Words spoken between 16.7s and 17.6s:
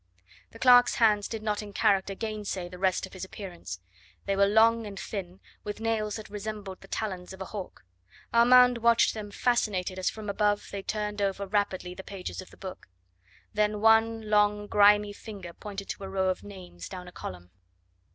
down a column.